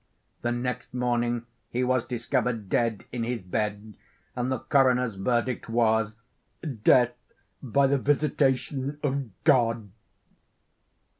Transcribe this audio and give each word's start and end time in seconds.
The 0.41 0.51
next 0.51 0.95
morning 0.95 1.45
he 1.69 1.83
was 1.83 2.03
discovered 2.05 2.69
dead 2.69 3.05
in 3.11 3.23
his 3.23 3.43
bed, 3.43 3.93
and 4.35 4.51
the 4.51 4.57
coroner's 4.57 5.13
verdict 5.13 5.69
was—"Death 5.69 7.13
by 7.61 7.85
the 7.85 7.99
visitation 7.99 8.97
of 9.03 9.29
God." 9.43 9.91